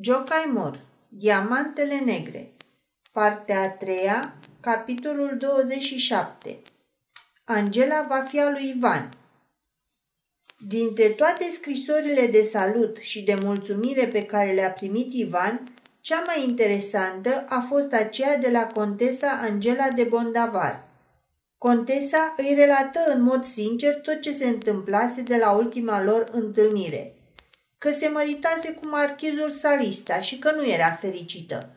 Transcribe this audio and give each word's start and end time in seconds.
Jocaimor, 0.00 0.80
Diamantele 1.08 1.98
Negre 2.04 2.52
Partea 3.12 3.60
a 3.60 3.68
treia, 3.68 4.34
capitolul 4.60 5.36
27 5.38 6.62
Angela 7.44 8.06
va 8.08 8.24
fi 8.28 8.40
a 8.40 8.50
lui 8.50 8.72
Ivan. 8.76 9.10
Dintre 10.68 11.08
toate 11.08 11.50
scrisorile 11.50 12.26
de 12.26 12.42
salut 12.42 12.96
și 12.96 13.22
de 13.22 13.34
mulțumire 13.34 14.06
pe 14.06 14.26
care 14.26 14.52
le-a 14.52 14.70
primit 14.70 15.12
Ivan, 15.12 15.74
cea 16.00 16.22
mai 16.26 16.44
interesantă 16.48 17.44
a 17.48 17.66
fost 17.68 17.92
aceea 17.92 18.38
de 18.38 18.50
la 18.50 18.66
contesa 18.66 19.40
Angela 19.42 19.88
de 19.88 20.02
Bondavar. 20.02 20.88
Contesa 21.58 22.34
îi 22.36 22.54
relată 22.54 23.00
în 23.14 23.22
mod 23.22 23.44
sincer 23.44 24.00
tot 24.00 24.20
ce 24.20 24.32
se 24.32 24.46
întâmplase 24.46 25.22
de 25.22 25.36
la 25.36 25.50
ultima 25.50 26.02
lor 26.02 26.28
întâlnire– 26.32 27.08
că 27.84 27.90
se 27.90 28.08
măritase 28.08 28.72
cu 28.72 28.86
marchizul 28.86 29.50
Salista 29.50 30.20
și 30.20 30.38
că 30.38 30.50
nu 30.50 30.66
era 30.66 30.98
fericită, 31.00 31.70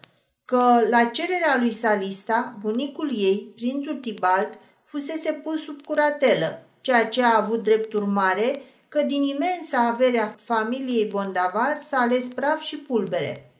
că 0.45 0.79
la 0.89 1.03
cererea 1.03 1.57
lui 1.59 1.71
Salista, 1.71 2.57
bunicul 2.59 3.11
ei, 3.15 3.51
prințul 3.55 3.95
Tibalt, 3.95 4.49
fusese 4.83 5.31
pus 5.31 5.63
sub 5.63 5.81
curatelă, 5.81 6.65
ceea 6.81 7.07
ce 7.07 7.23
a 7.23 7.37
avut 7.37 7.63
drept 7.63 7.93
urmare 7.93 8.61
că 8.89 9.01
din 9.01 9.23
imensa 9.23 9.87
averea 9.87 10.35
familiei 10.43 11.05
Bondavar 11.05 11.77
s-a 11.87 11.97
ales 11.97 12.23
praf 12.23 12.61
și 12.61 12.75
pulbere. 12.75 13.51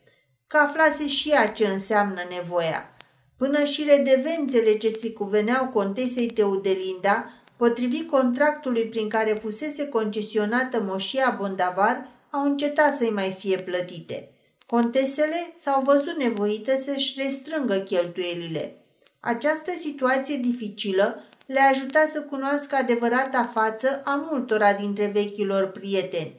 Că 0.47 0.57
aflase 0.57 1.07
și 1.07 1.29
ea 1.29 1.47
ce 1.47 1.67
înseamnă 1.67 2.21
nevoia. 2.29 2.89
Până 3.37 3.63
și 3.63 3.83
redevențele 3.83 4.77
ce 4.77 4.89
se 4.89 5.11
cuveneau 5.11 5.67
contesei 5.67 6.31
Teudelinda, 6.31 7.31
potrivit 7.57 8.09
contractului 8.09 8.85
prin 8.85 9.09
care 9.09 9.31
fusese 9.31 9.87
concesionată 9.87 10.81
moșia 10.81 11.35
Bondavar, 11.39 12.15
au 12.37 12.45
încetat 12.45 12.95
să-i 12.95 13.09
mai 13.09 13.35
fie 13.39 13.57
plătite. 13.57 14.29
Contesele 14.65 15.53
s-au 15.55 15.81
văzut 15.81 16.17
nevoite 16.17 16.81
să-și 16.85 17.13
restrângă 17.21 17.75
cheltuielile. 17.75 18.75
Această 19.19 19.71
situație 19.77 20.37
dificilă 20.37 21.23
le-a 21.45 21.69
ajutat 21.71 22.09
să 22.09 22.21
cunoască 22.21 22.75
adevărata 22.75 23.51
față 23.53 24.01
a 24.05 24.27
multora 24.31 24.73
dintre 24.73 25.05
vechilor 25.05 25.71
prieteni, 25.71 26.33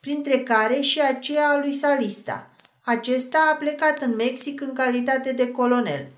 printre 0.00 0.38
care 0.38 0.80
și 0.80 1.00
aceea 1.00 1.48
a 1.48 1.58
lui 1.58 1.74
Salista. 1.74 2.50
Acesta 2.84 3.38
a 3.52 3.56
plecat 3.56 4.02
în 4.02 4.14
Mexic 4.16 4.60
în 4.60 4.72
calitate 4.72 5.32
de 5.32 5.50
colonel. 5.50 6.08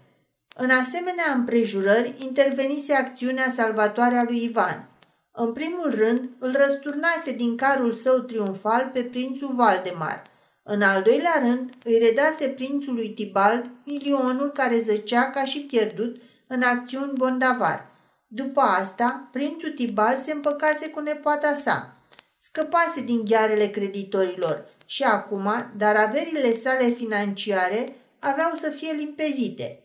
În 0.57 0.71
asemenea 0.71 1.33
împrejurări 1.35 2.15
intervenise 2.19 2.95
acțiunea 2.95 3.53
salvatoare 3.57 4.17
a 4.17 4.23
lui 4.23 4.43
Ivan– 4.43 4.89
în 5.37 5.53
primul 5.53 5.95
rând, 5.95 6.31
îl 6.39 6.57
răsturnase 6.57 7.33
din 7.33 7.57
carul 7.57 7.93
său 7.93 8.19
triumfal 8.19 8.91
pe 8.93 9.03
prințul 9.03 9.55
Valdemar. 9.55 10.23
În 10.63 10.83
al 10.83 11.03
doilea 11.03 11.39
rând, 11.41 11.71
îi 11.85 11.99
redase 11.99 12.49
prințului 12.49 13.09
Tibald 13.09 13.71
milionul 13.85 14.51
care 14.51 14.79
zăcea 14.79 15.31
ca 15.31 15.45
și 15.45 15.61
pierdut 15.61 16.17
în 16.47 16.63
acțiuni 16.63 17.13
bondavar. 17.15 17.87
După 18.27 18.61
asta, 18.61 19.29
prințul 19.33 19.71
Tibald 19.71 20.19
se 20.19 20.33
împăcase 20.33 20.89
cu 20.89 21.01
nepoata 21.01 21.55
sa. 21.55 21.97
Scăpase 22.39 23.01
din 23.01 23.25
ghearele 23.25 23.67
creditorilor 23.67 24.65
și 24.87 25.03
acum, 25.03 25.51
dar 25.77 25.97
averile 25.97 26.53
sale 26.53 26.89
financiare 26.89 27.97
aveau 28.19 28.51
să 28.61 28.71
fie 28.71 28.93
limpezite– 28.93 29.79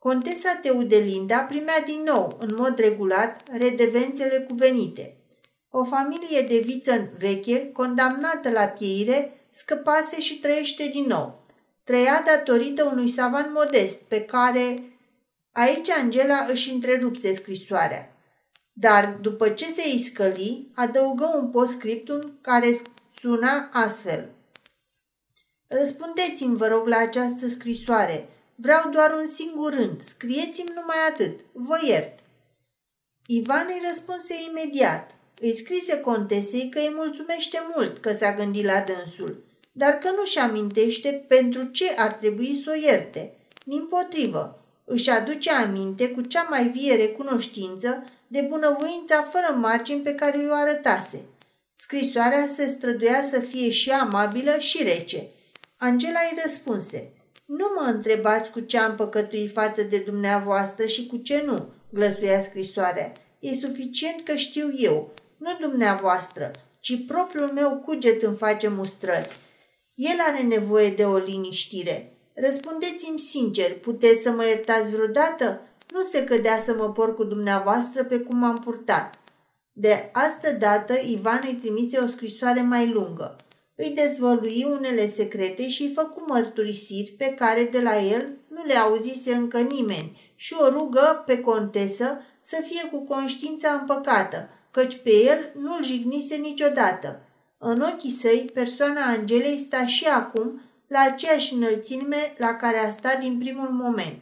Contesa 0.00 0.58
Teudelinda 0.62 1.38
primea 1.38 1.80
din 1.80 2.02
nou, 2.02 2.36
în 2.38 2.54
mod 2.54 2.78
regulat, 2.78 3.42
redevențele 3.58 4.38
cuvenite. 4.48 5.16
O 5.70 5.84
familie 5.84 6.40
de 6.42 6.58
viță 6.58 7.10
veche, 7.18 7.72
condamnată 7.72 8.50
la 8.50 8.64
pieire, 8.64 9.46
scăpase 9.50 10.20
și 10.20 10.38
trăiește 10.38 10.88
din 10.92 11.04
nou. 11.04 11.42
Trăia 11.84 12.22
datorită 12.26 12.84
unui 12.84 13.10
savan 13.10 13.50
modest, 13.54 13.96
pe 13.96 14.20
care... 14.20 14.82
Aici 15.52 15.90
Angela 15.90 16.46
își 16.48 16.70
întrerupse 16.70 17.34
scrisoarea. 17.34 18.16
Dar, 18.72 19.18
după 19.20 19.48
ce 19.48 19.64
se 19.64 19.88
iscăli, 19.94 20.70
adăugă 20.74 21.30
un 21.40 21.50
postscriptum 21.50 22.38
care 22.40 22.76
suna 23.20 23.68
astfel. 23.72 24.30
Răspundeți-mi, 25.66 26.56
vă 26.56 26.66
rog, 26.66 26.86
la 26.86 26.96
această 26.96 27.46
scrisoare– 27.46 28.26
Vreau 28.62 28.90
doar 28.90 29.14
un 29.20 29.28
singur 29.34 29.74
rând. 29.74 30.02
Scrieți-mi 30.02 30.72
numai 30.74 30.96
atât. 31.10 31.40
Vă 31.52 31.78
iert. 31.86 32.18
Ivan 33.26 33.66
îi 33.68 33.82
răspunse 33.88 34.34
imediat. 34.48 35.14
Îi 35.40 35.56
scrise 35.56 36.00
contesei 36.00 36.68
că 36.68 36.78
îi 36.78 36.92
mulțumește 36.94 37.58
mult 37.74 37.98
că 37.98 38.12
s-a 38.12 38.34
gândit 38.34 38.64
la 38.64 38.80
dânsul, 38.80 39.44
dar 39.72 39.92
că 39.92 40.10
nu-și 40.10 40.38
amintește 40.38 41.24
pentru 41.28 41.62
ce 41.62 41.94
ar 41.96 42.12
trebui 42.12 42.60
să 42.64 42.70
o 42.76 42.80
ierte. 42.80 43.32
Din 43.64 43.86
potrivă, 43.86 44.62
își 44.84 45.10
aduce 45.10 45.50
aminte 45.50 46.10
cu 46.10 46.20
cea 46.20 46.46
mai 46.50 46.68
vie 46.68 46.96
recunoștință 46.96 48.04
de 48.26 48.40
bunăvoința 48.40 49.28
fără 49.32 49.58
margini 49.58 50.00
pe 50.00 50.14
care 50.14 50.42
i-o 50.42 50.54
arătase. 50.54 51.24
Scrisoarea 51.76 52.46
se 52.46 52.66
străduia 52.66 53.22
să 53.30 53.40
fie 53.40 53.70
și 53.70 53.90
amabilă 53.90 54.58
și 54.58 54.82
rece. 54.82 55.26
Angela 55.76 56.20
îi 56.30 56.38
răspunse– 56.42 57.12
nu 57.58 57.66
mă 57.74 57.86
întrebați 57.86 58.50
cu 58.50 58.60
ce 58.60 58.78
am 58.78 58.94
păcătuit 58.94 59.52
față 59.52 59.82
de 59.82 59.98
dumneavoastră 59.98 60.86
și 60.86 61.06
cu 61.06 61.16
ce 61.16 61.42
nu, 61.46 61.68
glăsuia 61.92 62.40
scrisoarea. 62.40 63.12
E 63.38 63.54
suficient 63.54 64.24
că 64.24 64.34
știu 64.34 64.70
eu, 64.76 65.12
nu 65.36 65.68
dumneavoastră, 65.68 66.50
ci 66.80 67.06
propriul 67.06 67.50
meu 67.54 67.82
cuget 67.86 68.22
îmi 68.22 68.36
face 68.36 68.68
mustrări. 68.68 69.36
El 69.94 70.16
are 70.28 70.42
nevoie 70.42 70.90
de 70.90 71.04
o 71.04 71.16
liniștire. 71.16 72.12
Răspundeți-mi 72.34 73.18
sincer, 73.18 73.78
puteți 73.78 74.22
să 74.22 74.30
mă 74.30 74.46
iertați 74.46 74.90
vreodată? 74.90 75.60
Nu 75.92 76.02
se 76.02 76.24
cădea 76.24 76.58
să 76.58 76.74
mă 76.74 76.92
por 76.92 77.14
cu 77.14 77.24
dumneavoastră 77.24 78.04
pe 78.04 78.18
cum 78.18 78.36
m-am 78.36 78.58
purtat. 78.58 79.18
De 79.72 80.10
astă 80.12 80.52
dată, 80.52 80.94
Ivan 81.06 81.40
îi 81.46 81.54
trimise 81.54 81.98
o 81.98 82.06
scrisoare 82.06 82.60
mai 82.60 82.88
lungă 82.88 83.36
îi 83.80 83.92
dezvălui 83.94 84.66
unele 84.68 85.06
secrete 85.06 85.68
și 85.68 85.82
îi 85.82 85.92
făcu 85.94 86.24
mărturisiri 86.26 87.14
pe 87.18 87.34
care 87.38 87.64
de 87.64 87.80
la 87.80 88.00
el 88.00 88.38
nu 88.48 88.64
le 88.64 88.76
auzise 88.76 89.34
încă 89.34 89.58
nimeni 89.58 90.32
și 90.34 90.54
o 90.58 90.68
rugă 90.68 91.22
pe 91.26 91.40
contesă 91.40 92.20
să 92.42 92.56
fie 92.68 92.88
cu 92.90 92.98
conștiința 92.98 93.72
împăcată, 93.72 94.48
căci 94.70 94.96
pe 94.96 95.10
el 95.10 95.52
nu-l 95.54 95.84
jignise 95.84 96.36
niciodată. 96.36 97.20
În 97.58 97.80
ochii 97.80 98.10
săi, 98.10 98.50
persoana 98.54 99.04
Angelei 99.06 99.58
sta 99.58 99.86
și 99.86 100.04
acum 100.04 100.60
la 100.86 101.00
aceeași 101.00 101.54
înălțime 101.54 102.34
la 102.36 102.54
care 102.56 102.78
a 102.78 102.90
stat 102.90 103.20
din 103.20 103.38
primul 103.38 103.68
moment. 103.70 104.18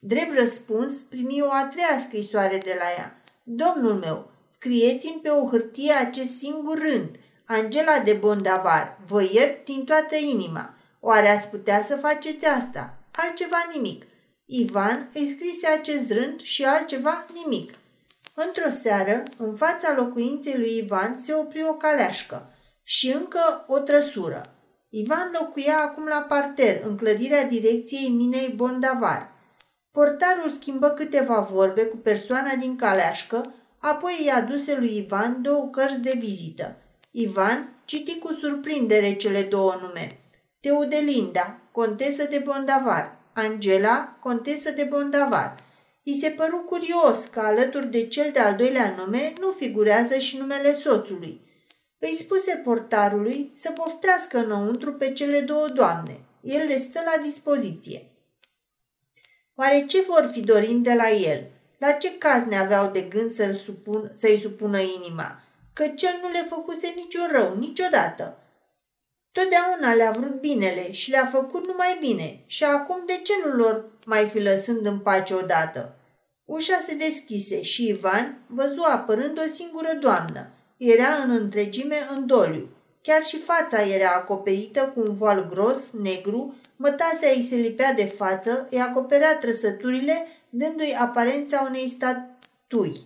Drept 0.00 0.38
răspuns, 0.38 0.92
primi 0.92 1.42
o 1.42 1.50
a 1.50 1.68
treia 1.70 1.98
scrisoare 1.98 2.60
de 2.64 2.76
la 2.78 2.86
ea. 2.98 3.22
Domnul 3.42 3.94
meu, 3.94 4.30
scrieți-mi 4.48 5.20
pe 5.22 5.28
o 5.28 5.48
hârtie 5.48 5.92
acest 5.92 6.36
singur 6.36 6.78
rând– 6.78 7.10
Angela 7.52 7.98
de 8.04 8.12
Bondavar, 8.12 8.98
vă 9.06 9.22
iert 9.32 9.64
din 9.64 9.84
toată 9.84 10.16
inima. 10.16 10.74
Oare 11.00 11.28
ați 11.28 11.48
putea 11.48 11.82
să 11.82 11.96
faceți 11.96 12.46
asta? 12.46 12.94
Altceva 13.10 13.68
nimic. 13.74 14.06
Ivan 14.46 15.10
îi 15.14 15.26
scrise 15.26 15.66
acest 15.66 16.12
rând 16.12 16.40
și 16.40 16.64
altceva 16.64 17.26
nimic. 17.34 17.74
Într-o 18.34 18.70
seară, 18.70 19.22
în 19.36 19.54
fața 19.54 19.94
locuinței 19.96 20.58
lui 20.58 20.76
Ivan 20.76 21.20
se 21.24 21.34
opri 21.34 21.64
o 21.68 21.72
caleașcă 21.72 22.50
și 22.82 23.12
încă 23.12 23.64
o 23.66 23.78
trăsură. 23.78 24.54
Ivan 24.90 25.30
locuia 25.40 25.78
acum 25.78 26.06
la 26.06 26.26
parter, 26.28 26.80
în 26.84 26.96
clădirea 26.96 27.44
direcției 27.44 28.08
minei 28.08 28.52
Bondavar. 28.56 29.30
Portarul 29.90 30.50
schimbă 30.50 30.88
câteva 30.88 31.40
vorbe 31.40 31.82
cu 31.82 31.96
persoana 31.96 32.54
din 32.54 32.76
caleașcă, 32.76 33.54
apoi 33.78 34.22
i-a 34.26 34.36
aduse 34.36 34.76
lui 34.76 34.96
Ivan 34.96 35.42
două 35.42 35.68
cărți 35.72 36.00
de 36.00 36.14
vizită– 36.18 36.76
Ivan 37.14 37.82
citi 37.84 38.18
cu 38.18 38.32
surprindere 38.32 39.14
cele 39.14 39.42
două 39.42 39.74
nume. 39.80 40.18
Teodelinda, 40.60 41.60
contesă 41.72 42.24
de 42.24 42.42
Bondavar, 42.44 43.18
Angela, 43.32 44.16
contesă 44.20 44.70
de 44.70 44.84
Bondavar. 44.84 45.54
I 46.02 46.18
se 46.20 46.28
păru 46.28 46.56
curios 46.56 47.24
că 47.24 47.40
alături 47.40 47.90
de 47.90 48.06
cel 48.06 48.30
de-al 48.32 48.56
doilea 48.56 48.94
nume 48.96 49.32
nu 49.40 49.50
figurează 49.50 50.18
și 50.18 50.36
numele 50.36 50.74
soțului. 50.74 51.40
Îi 51.98 52.16
spuse 52.18 52.60
portarului 52.64 53.52
să 53.54 53.70
poftească 53.70 54.38
înăuntru 54.38 54.94
pe 54.94 55.12
cele 55.12 55.40
două 55.40 55.66
doamne. 55.68 56.20
El 56.40 56.66
le 56.66 56.78
stă 56.78 57.00
la 57.04 57.22
dispoziție. 57.22 58.10
Oare 59.54 59.84
ce 59.86 60.04
vor 60.08 60.30
fi 60.32 60.40
dorind 60.40 60.84
de 60.84 60.94
la 60.94 61.10
el? 61.10 61.50
La 61.78 61.90
ce 61.90 62.18
caz 62.18 62.44
ne 62.44 62.56
aveau 62.56 62.90
de 62.90 63.00
gând 63.00 63.30
să-l 63.30 63.56
supun, 63.56 64.12
să-i 64.16 64.38
supună 64.38 64.78
inima? 64.78 65.41
Că 65.72 65.88
cel 65.88 66.18
nu 66.22 66.30
le 66.30 66.46
făcuse 66.48 66.92
niciun 66.96 67.28
rău, 67.30 67.56
niciodată. 67.58 68.36
Totdeauna 69.32 69.94
le-a 69.94 70.10
vrut 70.10 70.40
binele 70.40 70.92
și 70.92 71.10
le-a 71.10 71.26
făcut 71.26 71.66
numai 71.66 71.96
bine 72.00 72.42
și 72.46 72.64
acum 72.64 73.02
de 73.06 73.20
ce 73.22 73.32
nu 73.44 73.52
lor 73.52 73.84
mai 74.06 74.28
fi 74.28 74.38
lăsând 74.38 74.86
în 74.86 74.98
pace 74.98 75.34
odată? 75.34 75.96
Ușa 76.44 76.80
se 76.86 76.94
deschise 76.94 77.62
și 77.62 77.88
Ivan 77.88 78.44
văzu 78.46 78.82
apărând 78.88 79.38
o 79.38 79.48
singură 79.54 79.92
doamnă. 80.00 80.50
Era 80.76 81.14
în 81.24 81.30
întregime 81.30 81.96
în 82.16 82.26
doliu. 82.26 82.68
Chiar 83.02 83.22
și 83.22 83.38
fața 83.38 83.82
era 83.82 84.10
acoperită 84.16 84.92
cu 84.94 85.00
un 85.00 85.14
voal 85.14 85.46
gros, 85.50 85.80
negru, 85.92 86.54
mătasea 86.76 87.28
ei 87.28 87.42
se 87.42 87.54
lipea 87.54 87.92
de 87.92 88.04
față, 88.04 88.68
îi 88.70 88.80
acoperea 88.80 89.38
trăsăturile, 89.38 90.26
dându-i 90.48 90.94
aparența 90.98 91.66
unei 91.68 91.88
statui. 91.88 93.00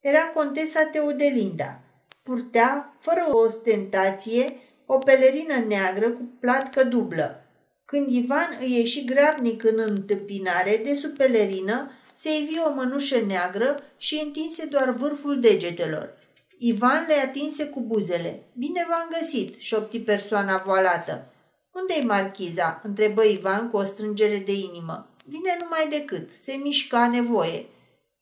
Era 0.00 0.20
contesa 0.20 0.84
Teodelinda. 0.84 1.81
Purtea, 2.22 2.96
fără 2.98 3.24
o 3.30 3.38
ostentație, 3.38 4.56
o 4.86 4.98
pelerină 4.98 5.54
neagră 5.68 6.10
cu 6.10 6.28
platcă 6.40 6.84
dublă. 6.84 7.44
Când 7.84 8.10
Ivan 8.10 8.56
îi 8.60 8.72
ieși 8.72 9.04
grabnic 9.04 9.64
în 9.64 9.78
întâmpinare, 9.78 10.80
de 10.84 10.94
sub 10.94 11.16
pelerină, 11.16 11.90
se 12.14 12.28
ivi 12.38 12.58
o 12.58 12.72
mănușă 12.74 13.20
neagră 13.26 13.76
și 13.96 14.20
întinse 14.24 14.66
doar 14.66 14.90
vârful 14.90 15.40
degetelor. 15.40 16.18
Ivan 16.58 17.04
le 17.08 17.14
atinse 17.14 17.64
cu 17.64 17.80
buzele. 17.80 18.42
Bine 18.52 18.86
v-am 18.88 19.08
găsit, 19.18 19.54
șopti 19.58 20.00
persoana 20.00 20.62
voalată. 20.66 21.26
Unde-i 21.72 22.06
marchiza?" 22.06 22.80
întrebă 22.82 23.24
Ivan 23.24 23.70
cu 23.70 23.76
o 23.76 23.84
strângere 23.84 24.42
de 24.46 24.52
inimă. 24.52 25.08
Vine 25.24 25.58
numai 25.60 25.86
decât, 25.90 26.30
se 26.30 26.52
mișca 26.52 27.08
nevoie. 27.08 27.66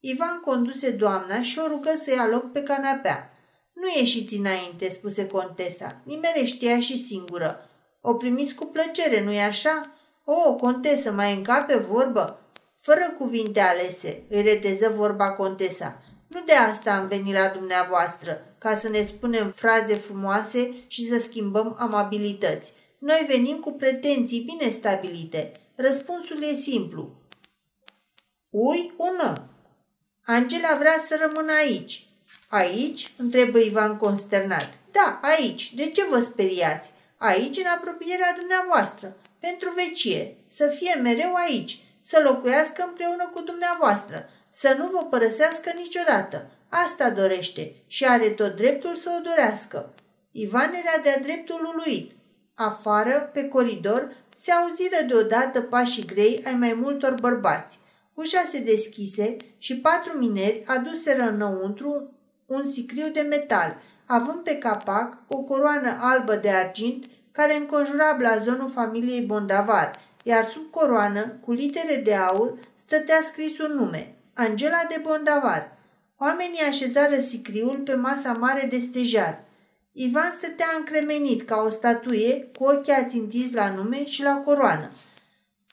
Ivan 0.01 0.41
conduse 0.45 0.91
doamna 0.91 1.43
și 1.43 1.59
o 1.59 1.67
rugă 1.67 1.91
să 2.03 2.11
ia 2.11 2.27
loc 2.27 2.53
pe 2.53 2.63
canapea. 2.63 3.30
Nu 4.01 4.07
ieșiți 4.07 4.35
înainte, 4.35 4.91
spuse 4.91 5.27
contesa. 5.27 6.01
Nimeni 6.05 6.47
știa 6.47 6.81
și 6.81 7.05
singură. 7.07 7.69
O 8.01 8.15
primiți 8.15 8.55
cu 8.55 8.65
plăcere, 8.65 9.25
nu-i 9.25 9.41
așa? 9.41 9.95
O, 10.25 10.55
contesă, 10.55 11.13
mai 11.13 11.35
încape 11.35 11.77
vorbă? 11.77 12.41
Fără 12.81 13.15
cuvinte 13.19 13.61
alese, 13.61 14.23
îi 14.29 14.43
reteză 14.43 14.93
vorba 14.97 15.33
contesa. 15.33 16.03
Nu 16.29 16.43
de 16.45 16.53
asta 16.53 16.93
am 16.95 17.09
venit 17.09 17.35
la 17.35 17.49
dumneavoastră, 17.49 18.55
ca 18.59 18.77
să 18.77 18.89
ne 18.89 19.03
spunem 19.03 19.53
fraze 19.57 19.95
frumoase 19.95 20.75
și 20.87 21.09
să 21.09 21.19
schimbăm 21.19 21.77
amabilități. 21.79 22.73
Noi 22.99 23.25
venim 23.29 23.57
cu 23.57 23.73
pretenții 23.73 24.41
bine 24.41 24.71
stabilite. 24.71 25.53
Răspunsul 25.75 26.43
e 26.43 26.55
simplu. 26.55 27.11
Ui, 28.51 28.93
ună. 28.97 29.49
Angela 30.25 30.77
vrea 30.79 30.97
să 31.09 31.19
rămână 31.21 31.53
aici. 31.53 32.05
Aici? 32.51 33.13
întrebă 33.17 33.59
Ivan 33.59 33.97
consternat. 33.97 34.69
Da, 34.93 35.21
aici. 35.23 35.75
De 35.75 35.91
ce 35.91 36.05
vă 36.05 36.21
speriați? 36.21 36.91
Aici, 37.17 37.59
în 37.59 37.67
apropierea 37.77 38.37
dumneavoastră. 38.39 39.17
Pentru 39.41 39.73
vecie. 39.77 40.37
Să 40.49 40.67
fie 40.77 40.95
mereu 40.95 41.35
aici. 41.35 41.79
Să 42.01 42.21
locuiască 42.25 42.85
împreună 42.87 43.31
cu 43.35 43.43
dumneavoastră 43.43 44.29
să 44.51 44.75
nu 44.79 44.87
vă 44.87 45.07
părăsească 45.11 45.73
niciodată. 45.77 46.51
Asta 46.69 47.11
dorește 47.11 47.75
și 47.87 48.05
are 48.05 48.29
tot 48.29 48.57
dreptul 48.57 48.95
să 48.95 49.11
o 49.19 49.23
dorească. 49.23 49.95
Ivan 50.33 50.73
era 50.75 51.03
de-a 51.03 51.19
dreptul 51.19 51.73
uluit. 51.75 52.11
Afară, 52.55 53.31
pe 53.33 53.49
coridor, 53.49 54.17
se 54.37 54.53
auziră 54.53 54.97
deodată 55.09 55.61
pașii 55.61 56.05
grei 56.05 56.43
ai 56.47 56.55
mai 56.55 56.73
multor 56.73 57.15
bărbați. 57.21 57.79
Ușa 58.15 58.45
se 58.49 58.59
deschise 58.59 59.37
și 59.59 59.77
patru 59.77 60.19
mineri 60.19 60.63
aduseră 60.67 61.23
înăuntru 61.23 62.13
un 62.51 62.71
sicriu 62.71 63.09
de 63.09 63.21
metal, 63.21 63.77
având 64.07 64.41
pe 64.43 64.59
capac 64.59 65.17
o 65.29 65.37
coroană 65.37 65.97
albă 66.01 66.35
de 66.35 66.51
argint 66.51 67.05
care 67.33 67.57
înconjura 67.57 68.15
blazonul 68.19 68.71
familiei 68.71 69.21
Bondavar, 69.21 69.99
iar 70.23 70.45
sub 70.45 70.71
coroană, 70.71 71.39
cu 71.45 71.53
litere 71.53 72.01
de 72.05 72.15
aur, 72.15 72.59
stătea 72.75 73.21
scris 73.23 73.59
un 73.59 73.73
nume, 73.73 74.15
Angela 74.35 74.87
de 74.89 75.01
Bondavar. 75.03 75.79
Oamenii 76.19 76.61
așezară 76.69 77.19
sicriul 77.19 77.81
pe 77.85 77.95
masa 77.95 78.33
mare 78.33 78.67
de 78.71 78.79
stejar. 78.79 79.45
Ivan 79.93 80.33
stătea 80.39 80.67
încremenit 80.77 81.43
ca 81.43 81.63
o 81.67 81.71
statuie, 81.71 82.51
cu 82.59 82.65
ochii 82.65 82.93
ațintiți 82.93 83.55
la 83.55 83.71
nume 83.71 84.07
și 84.07 84.23
la 84.23 84.37
coroană. 84.37 84.91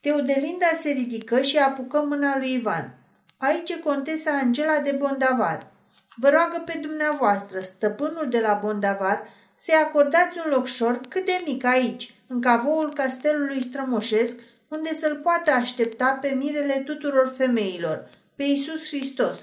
Teodelinda 0.01 0.67
se 0.81 0.89
ridică 0.89 1.41
și 1.41 1.57
apucă 1.57 2.03
mâna 2.07 2.37
lui 2.37 2.53
Ivan. 2.53 2.97
Aici 3.37 3.69
e 3.69 3.79
contesa 3.79 4.31
Angela 4.31 4.79
de 4.79 4.91
Bondavar. 4.91 5.75
Vă 6.19 6.29
roagă 6.29 6.61
pe 6.65 6.79
dumneavoastră, 6.81 7.59
stăpânul 7.59 8.27
de 8.29 8.39
la 8.39 8.59
Bondavar, 8.61 9.27
să-i 9.55 9.83
acordați 9.85 10.37
un 10.45 10.51
locșor 10.51 10.99
cât 11.09 11.25
de 11.25 11.41
mic 11.45 11.65
aici, 11.65 12.13
în 12.27 12.41
cavoul 12.41 12.93
castelului 12.93 13.63
strămoșesc, 13.63 14.39
unde 14.67 14.93
să-l 14.93 15.15
poată 15.15 15.51
aștepta 15.51 16.17
pe 16.21 16.33
mirele 16.37 16.83
tuturor 16.85 17.33
femeilor, 17.37 18.09
pe 18.35 18.43
Iisus 18.43 18.87
Hristos. 18.87 19.39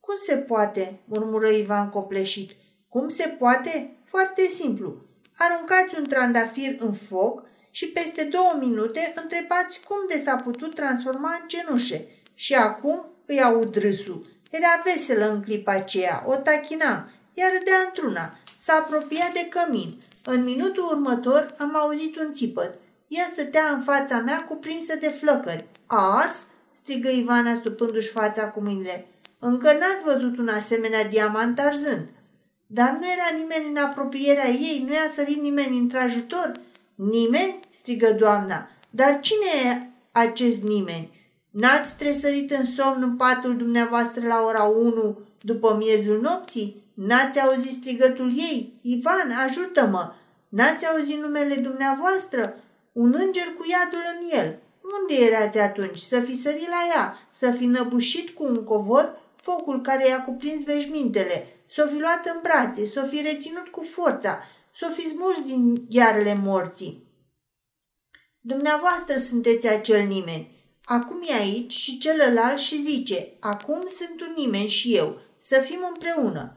Cum 0.00 0.14
se 0.26 0.36
poate?" 0.36 1.00
murmură 1.04 1.48
Ivan 1.48 1.88
copleșit. 1.88 2.50
Cum 2.88 3.08
se 3.08 3.28
poate? 3.28 3.96
Foarte 4.04 4.42
simplu. 4.42 4.96
Aruncați 5.36 5.98
un 5.98 6.08
trandafir 6.08 6.76
în 6.78 6.92
foc 6.92 7.42
și 7.70 7.86
peste 7.86 8.24
două 8.24 8.56
minute 8.58 9.12
întrebați 9.22 9.80
cum 9.80 9.96
de 10.08 10.22
s-a 10.24 10.36
putut 10.36 10.74
transforma 10.74 11.38
în 11.40 11.48
cenușe. 11.48 12.06
Și 12.34 12.54
acum 12.54 13.06
îi 13.26 13.42
aud 13.42 13.76
râsul. 13.76 14.33
Era 14.50 14.82
veselă 14.84 15.30
în 15.30 15.42
clipa 15.42 15.72
aceea, 15.72 16.22
o 16.26 16.34
tachina, 16.34 17.08
iar 17.34 17.50
râdea 17.52 17.76
într-una. 17.86 18.38
S-a 18.58 18.72
apropiat 18.72 19.32
de 19.32 19.48
cămin. 19.50 20.02
În 20.24 20.44
minutul 20.44 20.84
următor 20.90 21.54
am 21.58 21.76
auzit 21.76 22.16
un 22.16 22.34
țipăt. 22.34 22.74
Ea 23.08 23.24
stătea 23.32 23.70
în 23.72 23.82
fața 23.82 24.18
mea 24.18 24.44
cuprinsă 24.44 24.96
de 25.00 25.08
flăcări. 25.08 25.64
A 25.86 26.20
ars? 26.20 26.46
strigă 26.82 27.08
Ivana 27.08 27.54
stupându-și 27.54 28.10
fața 28.10 28.50
cu 28.50 28.60
mâinile. 28.60 29.06
Încă 29.38 29.72
n-ați 29.72 30.04
văzut 30.04 30.38
un 30.38 30.48
asemenea 30.48 31.04
diamant 31.04 31.58
arzând. 31.58 32.08
Dar 32.66 32.96
nu 33.00 33.06
era 33.12 33.38
nimeni 33.38 33.68
în 33.68 33.76
apropierea 33.76 34.48
ei, 34.48 34.84
nu 34.86 34.92
i-a 34.92 35.10
sărit 35.14 35.40
nimeni 35.40 35.78
într-ajutor. 35.78 36.52
Nimeni? 36.94 37.60
strigă 37.70 38.12
doamna. 38.18 38.68
Dar 38.90 39.20
cine 39.20 39.70
e 39.70 39.80
acest 40.12 40.62
nimeni? 40.62 41.23
N-ați 41.60 41.96
tresărit 41.96 42.50
în 42.50 42.64
somn 42.64 43.02
în 43.02 43.16
patul 43.16 43.56
dumneavoastră 43.56 44.26
la 44.26 44.44
ora 44.44 44.62
1 44.62 45.18
după 45.40 45.76
miezul 45.78 46.20
nopții? 46.20 46.82
N-ați 46.94 47.40
auzit 47.40 47.72
strigătul 47.72 48.32
ei? 48.36 48.78
Ivan, 48.82 49.30
ajută-mă! 49.46 50.12
N-ați 50.48 50.86
auzit 50.86 51.18
numele 51.18 51.54
dumneavoastră? 51.54 52.56
Un 52.92 53.14
înger 53.18 53.54
cu 53.58 53.66
iadul 53.70 54.02
în 54.14 54.38
el. 54.38 54.58
Unde 55.00 55.24
erați 55.24 55.58
atunci? 55.58 55.98
Să 55.98 56.20
fi 56.20 56.34
sărit 56.36 56.68
la 56.68 56.82
ea, 56.94 57.18
să 57.30 57.50
fi 57.50 57.64
năbușit 57.64 58.30
cu 58.30 58.44
un 58.44 58.64
covor 58.64 59.18
focul 59.36 59.80
care 59.80 60.08
i-a 60.08 60.24
cuprins 60.24 60.64
veșmintele, 60.64 61.46
să 61.66 61.84
o 61.86 61.94
fi 61.94 62.00
luat 62.00 62.26
în 62.26 62.40
brațe, 62.42 62.86
să 62.86 63.02
o 63.04 63.08
fi 63.08 63.22
reținut 63.22 63.68
cu 63.68 63.82
forța, 63.82 64.38
să 64.74 64.86
o 64.90 64.94
fi 64.94 65.08
smuls 65.08 65.42
din 65.44 65.86
ghearele 65.90 66.34
morții. 66.42 67.06
Dumneavoastră 68.40 69.18
sunteți 69.18 69.68
acel 69.68 70.06
nimeni. 70.06 70.53
Acum 70.84 71.22
e 71.26 71.32
aici 71.32 71.72
și 71.72 71.98
celălalt 71.98 72.58
și 72.58 72.82
zice, 72.82 73.28
acum 73.40 73.84
sunt 73.96 74.20
un 74.20 74.34
nimeni 74.36 74.68
și 74.68 74.96
eu, 74.96 75.20
să 75.38 75.62
fim 75.64 75.78
împreună. 75.88 76.56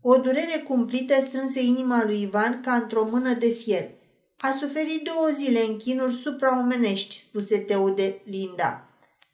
O 0.00 0.16
durere 0.16 0.64
cumplită 0.68 1.20
strânse 1.20 1.62
inima 1.62 2.04
lui 2.04 2.22
Ivan 2.22 2.60
ca 2.60 2.74
într-o 2.74 3.08
mână 3.10 3.32
de 3.32 3.48
fier. 3.48 3.90
A 4.38 4.56
suferit 4.58 5.04
două 5.04 5.28
zile 5.34 5.60
în 5.60 5.76
chinuri 5.76 6.14
supraomenești, 6.14 7.20
spuse 7.20 7.58
Teude 7.58 8.20
Linda. 8.24 8.88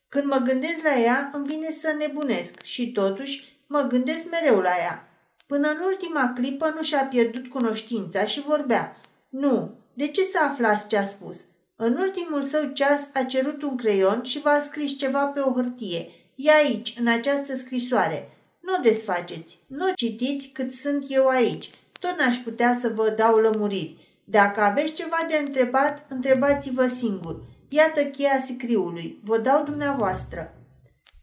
Când 0.09 0.25
mă 0.25 0.37
gândesc 0.37 0.83
la 0.83 1.01
ea, 1.01 1.31
îmi 1.33 1.47
vine 1.47 1.71
să 1.71 1.95
nebunesc 1.99 2.63
și 2.63 2.93
totuși 2.93 3.63
mă 3.67 3.81
gândesc 3.81 4.31
mereu 4.31 4.59
la 4.59 4.73
ea. 4.81 5.09
Până 5.47 5.69
în 5.69 5.79
ultima 5.87 6.33
clipă 6.35 6.73
nu 6.77 6.83
și-a 6.83 7.05
pierdut 7.05 7.49
cunoștința 7.49 8.27
și 8.27 8.41
vorbea. 8.41 8.97
Nu, 9.29 9.75
de 9.95 10.09
ce 10.09 10.23
să 10.23 10.39
aflați 10.43 10.89
ce 10.89 10.97
a 10.97 11.05
spus? 11.05 11.45
În 11.85 11.97
ultimul 11.97 12.43
său 12.43 12.71
ceas 12.73 13.09
a 13.15 13.23
cerut 13.23 13.63
un 13.63 13.77
creion 13.77 14.23
și 14.23 14.41
v-a 14.41 14.61
scris 14.61 14.99
ceva 14.99 15.25
pe 15.25 15.41
o 15.41 15.53
hârtie. 15.53 16.09
E 16.35 16.51
aici, 16.51 16.95
în 16.99 17.07
această 17.07 17.57
scrisoare. 17.57 18.29
Nu 18.61 18.75
o 18.75 18.81
desfaceți, 18.83 19.59
nu 19.67 19.89
o 19.89 19.93
citiți 19.95 20.49
cât 20.49 20.73
sunt 20.73 21.05
eu 21.09 21.27
aici. 21.27 21.71
Tot 21.99 22.19
n-aș 22.19 22.37
putea 22.37 22.79
să 22.81 22.93
vă 22.95 23.15
dau 23.17 23.37
lămuriri. 23.37 23.97
Dacă 24.25 24.61
aveți 24.61 24.93
ceva 24.93 25.17
de 25.29 25.37
întrebat, 25.47 26.07
întrebați-vă 26.09 26.87
singur. 26.87 27.43
Iată 27.69 28.05
cheia 28.05 28.41
sicriului. 28.41 29.21
Vă 29.25 29.39
dau 29.39 29.65
dumneavoastră. 29.65 30.55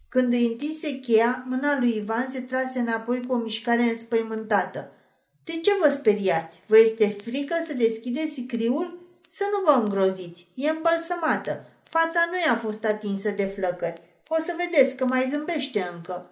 Când 0.10 0.34
îi 0.34 0.46
întinse 0.46 0.92
cheia, 0.92 1.46
mâna 1.48 1.80
lui 1.80 1.96
Ivan 1.96 2.28
se 2.32 2.40
trase 2.40 2.80
înapoi 2.80 3.26
cu 3.26 3.34
o 3.34 3.38
mișcare 3.38 3.82
înspăimântată. 3.82 4.92
De 5.44 5.52
ce 5.52 5.72
vă 5.82 5.90
speriați? 5.90 6.60
Vă 6.68 6.80
este 6.80 7.16
frică 7.24 7.56
să 7.68 7.74
deschideți 7.74 8.34
sicriul? 8.34 9.09
Să 9.30 9.44
nu 9.52 9.72
vă 9.72 9.82
îngroziți. 9.82 10.48
E 10.54 10.70
îmbălsămată. 10.70 11.66
Fața 11.84 12.20
nu 12.32 12.38
i-a 12.46 12.56
fost 12.56 12.86
atinsă 12.86 13.30
de 13.30 13.46
flăcări. 13.46 14.02
O 14.28 14.36
să 14.42 14.56
vedeți 14.58 14.96
că 14.96 15.06
mai 15.06 15.28
zâmbește 15.30 15.90
încă. 15.94 16.30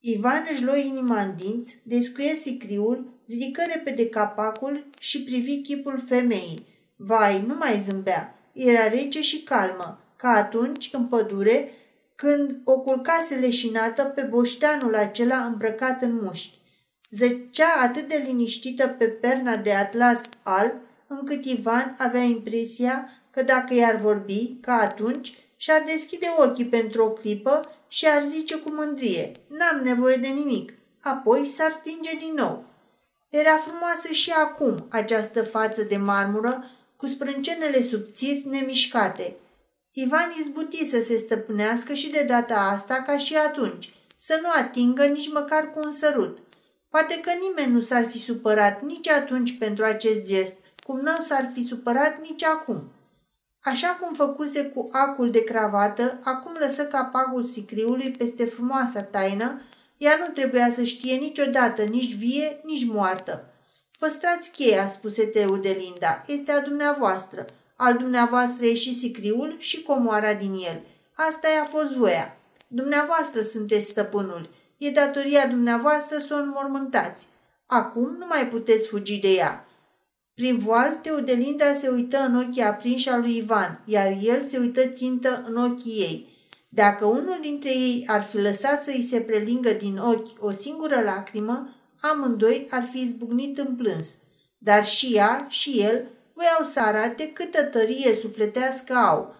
Ivan 0.00 0.46
își 0.50 0.62
luă 0.62 0.76
inima 0.76 1.20
în 1.20 1.34
dinți, 1.36 1.78
descuie 1.82 2.34
sicriul, 2.34 3.12
ridică 3.26 3.62
repede 3.74 4.08
capacul 4.08 4.86
și 4.98 5.22
privi 5.22 5.62
chipul 5.62 6.04
femeii. 6.08 6.66
Vai, 6.96 7.44
nu 7.46 7.54
mai 7.54 7.82
zâmbea. 7.86 8.38
Era 8.52 8.88
rece 8.88 9.20
și 9.20 9.42
calmă, 9.42 10.00
ca 10.16 10.28
atunci, 10.28 10.90
în 10.92 11.06
pădure, 11.06 11.72
când 12.14 12.60
o 12.64 12.80
culcase 12.80 13.34
leșinată 13.34 14.04
pe 14.04 14.22
boșteanul 14.22 14.94
acela 14.94 15.44
îmbrăcat 15.44 16.02
în 16.02 16.14
mușchi. 16.22 16.58
Zăcea 17.10 17.80
atât 17.80 18.08
de 18.08 18.22
liniștită 18.26 18.88
pe 18.88 19.04
perna 19.04 19.56
de 19.56 19.72
atlas 19.72 20.20
alb, 20.42 20.74
încât 21.20 21.44
Ivan 21.44 21.96
avea 21.98 22.22
impresia 22.22 23.08
că 23.30 23.42
dacă 23.42 23.74
i-ar 23.74 23.96
vorbi, 23.96 24.56
ca 24.60 24.72
atunci, 24.72 25.38
și-ar 25.56 25.82
deschide 25.86 26.26
ochii 26.38 26.66
pentru 26.66 27.04
o 27.04 27.10
clipă 27.10 27.70
și 27.88 28.06
ar 28.06 28.22
zice 28.22 28.56
cu 28.56 28.70
mândrie, 28.70 29.32
n-am 29.46 29.80
nevoie 29.84 30.16
de 30.16 30.28
nimic, 30.28 30.72
apoi 31.02 31.44
s-ar 31.44 31.70
stinge 31.70 32.16
din 32.18 32.32
nou. 32.36 32.64
Era 33.28 33.56
frumoasă 33.56 34.12
și 34.12 34.30
acum 34.30 34.86
această 34.88 35.42
față 35.42 35.82
de 35.82 35.96
marmură 35.96 36.64
cu 36.96 37.06
sprâncenele 37.06 37.82
subțiri 37.82 38.46
nemișcate. 38.50 39.36
Ivan 39.92 40.34
izbuti 40.40 40.88
să 40.88 41.02
se 41.02 41.16
stăpânească 41.16 41.94
și 41.94 42.10
de 42.10 42.24
data 42.28 42.54
asta 42.54 43.02
ca 43.06 43.18
și 43.18 43.36
atunci, 43.36 43.94
să 44.16 44.38
nu 44.42 44.48
atingă 44.54 45.04
nici 45.04 45.32
măcar 45.32 45.72
cu 45.72 45.80
un 45.84 45.92
sărut. 45.92 46.38
Poate 46.90 47.20
că 47.20 47.30
nimeni 47.40 47.72
nu 47.72 47.80
s-ar 47.80 48.08
fi 48.08 48.18
supărat 48.18 48.82
nici 48.82 49.08
atunci 49.08 49.58
pentru 49.58 49.84
acest 49.84 50.22
gest, 50.22 50.54
cum 50.86 51.00
nu 51.00 51.22
s-ar 51.28 51.50
fi 51.54 51.66
supărat 51.66 52.20
nici 52.20 52.44
acum. 52.44 52.90
Așa 53.62 53.88
cum 54.00 54.14
făcuse 54.14 54.64
cu 54.64 54.88
acul 54.92 55.30
de 55.30 55.44
cravată, 55.44 56.20
acum 56.24 56.56
lăsă 56.58 56.84
capacul 56.84 57.44
sicriului 57.44 58.10
peste 58.10 58.44
frumoasa 58.44 59.02
taină, 59.02 59.60
ea 59.96 60.16
nu 60.26 60.32
trebuia 60.32 60.72
să 60.72 60.82
știe 60.82 61.16
niciodată, 61.16 61.82
nici 61.82 62.14
vie, 62.14 62.60
nici 62.64 62.86
moartă. 62.86 63.44
Păstrați 63.98 64.50
cheia, 64.50 64.88
spuse 64.88 65.26
Teudelinda, 65.26 66.24
este 66.26 66.52
a 66.52 66.60
dumneavoastră. 66.60 67.46
Al 67.76 67.96
dumneavoastră 67.96 68.66
e 68.66 68.74
și 68.74 68.98
sicriul 68.98 69.56
și 69.58 69.82
comoara 69.82 70.34
din 70.34 70.52
el. 70.52 70.82
Asta 71.14 71.48
i-a 71.48 71.64
fost 71.64 71.90
voia. 71.90 72.36
Dumneavoastră 72.68 73.40
sunteți 73.42 73.86
stăpânul. 73.86 74.50
E 74.78 74.90
datoria 74.90 75.46
dumneavoastră 75.46 76.18
să 76.18 76.34
o 76.34 76.42
înmormântați. 76.42 77.26
Acum 77.66 78.16
nu 78.18 78.26
mai 78.26 78.48
puteți 78.48 78.86
fugi 78.86 79.20
de 79.20 79.28
ea. 79.28 79.66
Prin 80.34 80.58
voal, 80.58 80.98
Teodelinda 81.02 81.74
se 81.74 81.88
uită 81.88 82.18
în 82.18 82.36
ochii 82.36 82.62
aprinși 82.62 83.08
al 83.08 83.20
lui 83.20 83.36
Ivan, 83.36 83.82
iar 83.84 84.12
el 84.22 84.42
se 84.42 84.58
uită 84.58 84.86
țintă 84.86 85.44
în 85.46 85.56
ochii 85.56 86.00
ei. 86.00 86.32
Dacă 86.68 87.04
unul 87.04 87.38
dintre 87.40 87.70
ei 87.70 88.04
ar 88.06 88.22
fi 88.22 88.36
lăsat 88.36 88.84
să 88.84 88.90
îi 88.90 89.02
se 89.02 89.20
prelingă 89.20 89.70
din 89.72 89.98
ochi 89.98 90.44
o 90.44 90.50
singură 90.50 91.00
lacrimă, 91.04 91.68
amândoi 92.00 92.66
ar 92.70 92.88
fi 92.92 93.00
izbucnit 93.00 93.58
în 93.58 93.76
plâns. 93.76 94.06
Dar 94.58 94.84
și 94.84 95.14
ea 95.14 95.46
și 95.48 95.80
el 95.80 96.08
voiau 96.32 96.70
să 96.72 96.80
arate 96.80 97.30
câtă 97.32 97.62
tărie 97.62 98.16
sufletească 98.20 98.94
au, 98.94 99.34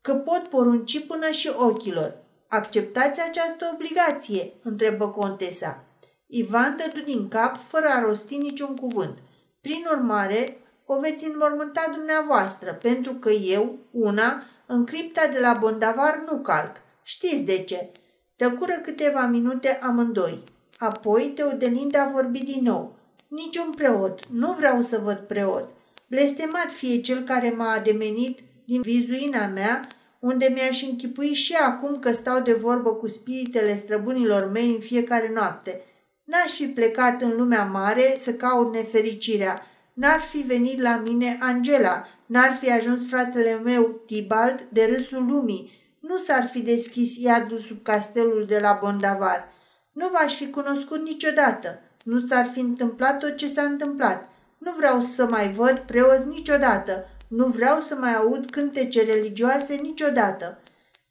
că 0.00 0.14
pot 0.14 0.42
porunci 0.50 1.06
până 1.06 1.30
și 1.30 1.50
ochilor. 1.56 2.14
Acceptați 2.48 3.20
această 3.20 3.70
obligație?" 3.74 4.52
întrebă 4.62 5.08
contesa. 5.08 5.84
Ivan 6.26 6.76
dădu 6.76 7.04
din 7.04 7.28
cap 7.28 7.60
fără 7.68 7.86
a 7.88 8.00
rosti 8.00 8.36
niciun 8.36 8.74
cuvânt. 8.76 9.18
Prin 9.60 9.84
urmare, 9.90 10.58
o 10.86 11.00
veți 11.00 11.24
înmormânta 11.24 11.92
dumneavoastră, 11.94 12.78
pentru 12.82 13.12
că 13.12 13.30
eu, 13.30 13.78
una, 13.90 14.42
în 14.66 14.84
cripta 14.84 15.26
de 15.32 15.38
la 15.38 15.56
Bondavar 15.60 16.24
nu 16.30 16.38
calc. 16.38 16.76
Știți 17.02 17.42
de 17.42 17.62
ce? 17.62 17.90
Tăcură 18.36 18.80
câteva 18.82 19.26
minute 19.26 19.78
amândoi. 19.82 20.44
Apoi 20.78 21.32
Teodelinda 21.34 22.02
a 22.02 22.10
vorbit 22.10 22.44
din 22.44 22.62
nou. 22.62 22.96
Niciun 23.28 23.72
preot. 23.76 24.20
Nu 24.30 24.52
vreau 24.52 24.80
să 24.80 25.00
văd 25.04 25.16
preot. 25.18 25.68
Blestemat 26.08 26.70
fie 26.70 27.00
cel 27.00 27.22
care 27.22 27.54
m-a 27.56 27.72
ademenit 27.72 28.38
din 28.64 28.80
vizuina 28.80 29.46
mea, 29.46 29.88
unde 30.18 30.50
mi-aș 30.54 30.82
închipui 30.82 31.32
și 31.32 31.54
acum 31.54 31.98
că 31.98 32.12
stau 32.12 32.40
de 32.40 32.52
vorbă 32.52 32.94
cu 32.94 33.08
spiritele 33.08 33.76
străbunilor 33.76 34.50
mei 34.50 34.70
în 34.70 34.80
fiecare 34.80 35.30
noapte. 35.34 35.80
N-aș 36.28 36.52
fi 36.52 36.66
plecat 36.66 37.22
în 37.22 37.36
lumea 37.36 37.64
mare 37.64 38.14
să 38.18 38.32
caut 38.32 38.72
nefericirea. 38.72 39.66
N-ar 39.92 40.20
fi 40.20 40.38
venit 40.38 40.80
la 40.80 40.96
mine 40.96 41.38
Angela, 41.40 42.06
n-ar 42.26 42.56
fi 42.60 42.70
ajuns 42.70 43.08
fratele 43.08 43.60
meu 43.64 44.00
Tibald 44.06 44.66
de 44.72 44.84
râsul 44.84 45.26
lumii, 45.26 45.72
nu 46.00 46.18
s-ar 46.18 46.48
fi 46.52 46.60
deschis 46.60 47.16
iadul 47.16 47.58
sub 47.58 47.82
castelul 47.82 48.44
de 48.48 48.58
la 48.58 48.78
Bondavar. 48.80 49.52
Nu 49.92 50.08
v-aș 50.12 50.34
fi 50.34 50.50
cunoscut 50.50 51.02
niciodată. 51.02 51.80
Nu 52.04 52.26
s-ar 52.26 52.50
fi 52.52 52.58
întâmplat 52.58 53.18
tot 53.18 53.36
ce 53.36 53.46
s-a 53.46 53.62
întâmplat. 53.62 54.28
Nu 54.58 54.72
vreau 54.76 55.00
să 55.00 55.26
mai 55.26 55.52
văd 55.52 55.78
preoți 55.78 56.26
niciodată. 56.26 57.08
Nu 57.28 57.46
vreau 57.46 57.80
să 57.80 57.94
mai 57.94 58.14
aud 58.14 58.50
cântece 58.50 59.02
religioase 59.02 59.74
niciodată. 59.74 60.58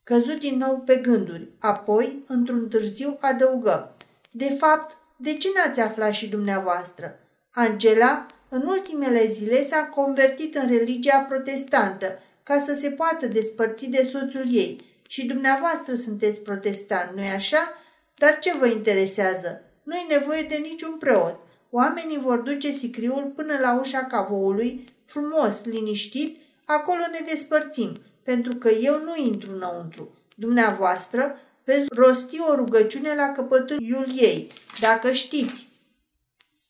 Căzut 0.03 0.39
din 0.39 0.57
nou 0.57 0.77
pe 0.85 0.95
gânduri. 0.95 1.49
Apoi, 1.59 2.23
într-un 2.27 2.67
târziu, 2.67 3.17
adăugă. 3.21 3.95
De 4.31 4.55
fapt, 4.59 4.97
de 5.17 5.33
ce 5.33 5.47
n-ați 5.55 5.79
aflat 5.79 6.13
și 6.13 6.27
dumneavoastră? 6.27 7.19
Angela, 7.51 8.25
în 8.49 8.61
ultimele 8.67 9.27
zile, 9.27 9.63
s-a 9.63 9.85
convertit 9.85 10.55
în 10.55 10.67
religia 10.67 11.17
protestantă, 11.17 12.21
ca 12.43 12.59
să 12.59 12.73
se 12.73 12.89
poată 12.89 13.27
despărți 13.27 13.89
de 13.89 14.09
soțul 14.11 14.45
ei. 14.51 14.81
Și 15.07 15.25
dumneavoastră 15.25 15.95
sunteți 15.95 16.39
protestant, 16.39 17.15
nu-i 17.15 17.27
așa? 17.27 17.73
Dar 18.15 18.39
ce 18.39 18.57
vă 18.57 18.67
interesează? 18.67 19.61
Nu-i 19.83 20.05
nevoie 20.09 20.41
de 20.41 20.55
niciun 20.55 20.97
preot. 20.97 21.39
Oamenii 21.69 22.19
vor 22.19 22.37
duce 22.37 22.71
sicriul 22.71 23.31
până 23.35 23.57
la 23.61 23.79
ușa 23.79 24.03
cavoului, 24.03 24.83
frumos, 25.05 25.63
liniștit, 25.63 26.39
acolo 26.65 27.01
ne 27.11 27.19
despărțim, 27.25 27.97
pentru 28.23 28.55
că 28.55 28.69
eu 28.69 28.99
nu 29.03 29.15
intru 29.15 29.51
înăuntru. 29.53 30.09
Dumneavoastră 30.35 31.39
veți 31.67 31.87
rosti 31.89 32.39
o 32.39 32.55
rugăciune 32.55 33.15
la 33.15 33.31
căpătul 33.35 33.77
ei, 34.15 34.47
dacă 34.79 35.11
știți. 35.11 35.67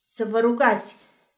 Să 0.10 0.26
vă 0.30 0.40
rugați. 0.40 0.96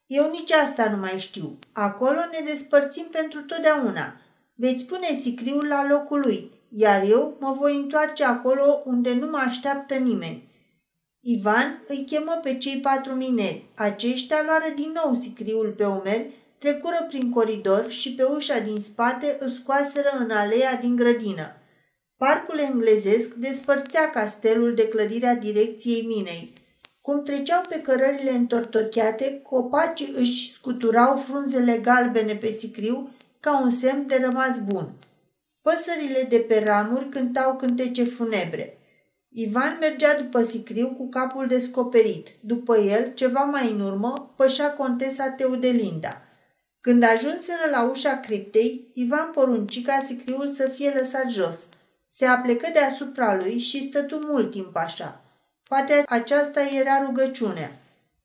Eu 0.07 0.31
nici 0.31 0.51
asta 0.51 0.89
nu 0.89 0.97
mai 0.97 1.19
știu. 1.19 1.59
Acolo 1.71 2.19
ne 2.31 2.41
despărțim 2.45 3.07
pentru 3.11 3.41
totdeauna. 3.41 4.21
Veți 4.55 4.83
pune 4.83 5.19
sicriul 5.21 5.67
la 5.67 5.87
locul 5.89 6.19
lui, 6.19 6.51
iar 6.69 7.03
eu 7.03 7.37
mă 7.39 7.55
voi 7.59 7.75
întoarce 7.75 8.23
acolo 8.23 8.81
unde 8.85 9.13
nu 9.13 9.29
mă 9.29 9.37
așteaptă 9.37 9.95
nimeni. 9.95 10.47
Ivan 11.21 11.83
îi 11.87 12.05
chemă 12.05 12.39
pe 12.43 12.57
cei 12.57 12.79
patru 12.79 13.13
mineri. 13.13 13.65
Aceștia 13.75 14.43
luară 14.45 14.73
din 14.75 14.91
nou 15.03 15.15
sicriul 15.15 15.73
pe 15.77 15.85
umeri, 15.85 16.29
trecură 16.57 17.05
prin 17.07 17.31
coridor 17.31 17.89
și 17.89 18.13
pe 18.13 18.23
ușa 18.23 18.59
din 18.59 18.81
spate 18.81 19.37
îl 19.39 19.49
scoaseră 19.49 20.09
în 20.19 20.31
aleea 20.31 20.75
din 20.75 20.95
grădină. 20.95 21.58
Parcul 22.25 22.59
englezesc 22.59 23.33
despărțea 23.33 24.09
castelul 24.09 24.73
de 24.73 24.87
clădirea 24.87 25.35
direcției 25.35 26.01
minei. 26.01 26.53
Cum 27.01 27.23
treceau 27.23 27.65
pe 27.69 27.81
cărările 27.81 28.31
întortocheate, 28.31 29.41
copacii 29.43 30.13
își 30.17 30.53
scuturau 30.53 31.17
frunzele 31.17 31.77
galbene 31.77 32.35
pe 32.35 32.51
sicriu 32.51 33.09
ca 33.39 33.61
un 33.61 33.71
semn 33.71 34.07
de 34.07 34.19
rămas 34.23 34.59
bun. 34.59 34.93
Păsările 35.61 36.25
de 36.29 36.37
pe 36.37 36.63
ramuri 36.65 37.09
cântau 37.09 37.55
cântece 37.55 38.03
funebre. 38.03 38.77
Ivan 39.29 39.77
mergea 39.79 40.17
după 40.21 40.43
sicriu 40.43 40.87
cu 40.97 41.09
capul 41.09 41.47
descoperit. 41.47 42.27
După 42.41 42.77
el, 42.77 43.11
ceva 43.13 43.41
mai 43.41 43.71
în 43.71 43.79
urmă, 43.79 44.33
pășea 44.35 44.73
contesa 44.73 45.29
Teudelinda. 45.29 46.21
Când 46.81 47.03
ajunseră 47.03 47.69
la 47.71 47.89
ușa 47.89 48.15
criptei, 48.17 48.89
Ivan 48.93 49.31
porunci 49.33 49.81
ca 49.81 50.03
sicriul 50.05 50.53
să 50.55 50.67
fie 50.67 50.93
lăsat 50.95 51.29
jos. 51.29 51.57
Se 52.11 52.25
aplecă 52.25 52.69
deasupra 52.73 53.35
lui 53.35 53.59
și 53.59 53.87
stătu 53.87 54.19
mult 54.23 54.51
timp 54.51 54.75
așa. 54.75 55.21
Poate 55.63 56.03
aceasta 56.07 56.61
era 56.61 57.03
rugăciunea. 57.05 57.71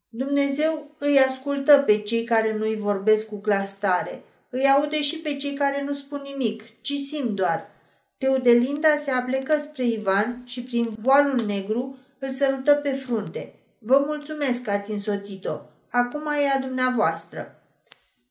Dumnezeu 0.08 0.90
îi 0.98 1.18
ascultă 1.18 1.82
pe 1.86 1.98
cei 1.98 2.24
care 2.24 2.56
nu-i 2.56 2.76
vorbesc 2.76 3.26
cu 3.26 3.36
glas 3.36 3.78
tare. 3.78 4.22
Îi 4.50 4.68
aude 4.68 5.02
și 5.02 5.18
pe 5.18 5.36
cei 5.36 5.52
care 5.54 5.82
nu 5.82 5.94
spun 5.94 6.20
nimic, 6.24 6.62
ci 6.80 6.92
simt 6.92 7.30
doar. 7.30 7.70
Teodelinda 8.18 8.88
se 9.04 9.10
aplecă 9.10 9.58
spre 9.58 9.84
Ivan 9.84 10.42
și 10.44 10.62
prin 10.62 10.94
voalul 10.98 11.44
negru 11.46 11.98
îl 12.18 12.30
sărută 12.30 12.72
pe 12.72 12.90
frunte. 12.90 13.54
Vă 13.78 14.02
mulțumesc 14.06 14.62
că 14.62 14.70
ați 14.70 14.90
însoțit-o. 14.90 15.60
Acum 15.90 16.26
e 16.26 16.50
a 16.56 16.60
dumneavoastră. 16.60 17.62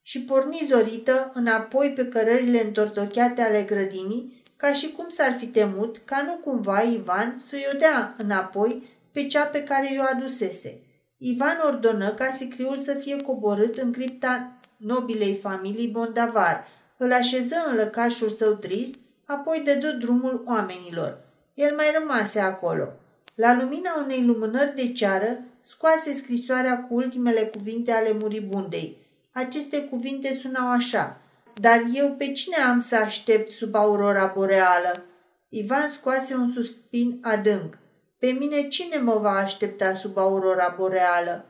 Și 0.01 0.22
porni 0.22 0.67
zorită 0.72 1.31
înapoi 1.33 1.91
pe 1.95 2.05
cărările 2.05 2.63
întortocheate 2.63 3.41
ale 3.41 3.62
grădinii, 3.62 4.42
ca 4.63 4.72
și 4.72 4.91
cum 4.91 5.10
s-ar 5.10 5.36
fi 5.38 5.48
temut 5.48 6.01
ca 6.05 6.22
nu 6.25 6.34
cumva 6.34 6.82
Ivan 6.82 7.41
să-i 7.48 7.65
o 7.74 7.77
dea 7.77 8.15
înapoi 8.17 8.89
pe 9.12 9.27
cea 9.27 9.43
pe 9.46 9.63
care 9.63 9.93
i-o 9.93 10.01
adusese. 10.13 10.79
Ivan 11.17 11.58
ordonă 11.65 12.10
ca 12.10 12.32
sicriul 12.38 12.82
să 12.82 12.93
fie 12.93 13.22
coborât 13.22 13.77
în 13.77 13.91
cripta 13.91 14.60
nobilei 14.77 15.39
familii 15.41 15.88
Bondavar, 15.88 16.67
îl 16.98 17.13
așeză 17.13 17.55
în 17.70 17.75
lăcașul 17.75 18.29
său 18.29 18.53
trist, 18.53 18.96
apoi 19.25 19.62
dădu 19.65 19.98
drumul 19.98 20.43
oamenilor. 20.46 21.25
El 21.53 21.75
mai 21.75 21.86
rămase 22.00 22.39
acolo. 22.39 22.93
La 23.36 23.55
lumina 23.55 24.03
unei 24.03 24.25
lumânări 24.25 24.75
de 24.75 24.91
ceară, 24.91 25.46
scoase 25.63 26.13
scrisoarea 26.13 26.84
cu 26.84 26.93
ultimele 26.96 27.41
cuvinte 27.41 27.91
ale 27.91 28.12
muribundei. 28.20 28.98
Aceste 29.32 29.82
cuvinte 29.82 30.34
sunau 30.41 30.70
așa. 30.70 31.22
Dar 31.53 31.83
eu 31.93 32.15
pe 32.15 32.31
cine 32.31 32.55
am 32.55 32.81
să 32.81 32.95
aștept 32.95 33.50
sub 33.50 33.75
aurora 33.75 34.31
boreală? 34.36 35.05
Ivan 35.50 35.89
scoase 35.89 36.36
un 36.36 36.51
suspin 36.51 37.19
adânc. 37.22 37.77
Pe 38.19 38.27
mine 38.27 38.67
cine 38.67 38.98
mă 38.98 39.17
va 39.17 39.31
aștepta 39.31 39.93
sub 39.95 40.17
aurora 40.17 40.74
boreală? 40.77 41.45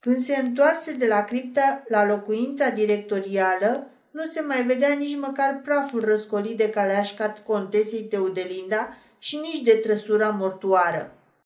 Când 0.00 0.16
se 0.16 0.36
întoarse 0.36 0.92
de 0.92 1.06
la 1.06 1.24
criptă 1.24 1.84
la 1.88 2.06
locuința 2.06 2.68
directorială, 2.68 3.86
nu 4.10 4.26
se 4.26 4.40
mai 4.40 4.62
vedea 4.62 4.92
nici 4.92 5.16
măcar 5.16 5.60
praful 5.64 6.04
răscolit 6.04 6.56
de 6.56 6.70
caleașca 6.70 7.34
contesei 7.46 8.02
Teudelinda 8.02 8.96
și 9.18 9.36
nici 9.36 9.62
de 9.62 9.72
trăsura 9.72 10.28
mortoară. 10.28 11.14